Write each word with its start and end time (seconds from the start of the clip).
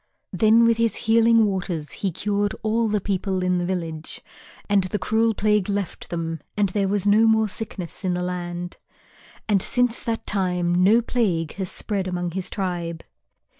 Then 0.33 0.65
with 0.65 0.77
his 0.77 0.95
Healing 0.95 1.45
Waters 1.45 1.91
he 1.91 2.09
cured 2.11 2.55
all 2.63 2.87
the 2.87 2.99
people 2.99 3.43
in 3.43 3.59
the 3.59 3.67
village, 3.67 4.21
and 4.67 4.85
the 4.85 4.97
cruel 4.97 5.35
plague 5.35 5.69
left 5.69 6.09
them 6.09 6.41
and 6.57 6.69
there 6.69 6.87
was 6.87 7.05
no 7.05 7.27
more 7.27 7.47
sickness 7.47 8.03
in 8.03 8.15
the 8.15 8.23
land. 8.23 8.77
And 9.47 9.61
since 9.61 10.03
that 10.05 10.25
time 10.25 10.73
no 10.83 11.03
plague 11.03 11.53
has 11.57 11.69
spread 11.69 12.07
among 12.07 12.31
his 12.31 12.49
tribe. 12.49 13.03